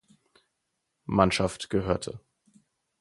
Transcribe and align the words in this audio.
Mannschaft 1.05 1.69
gehörte. 1.69 2.19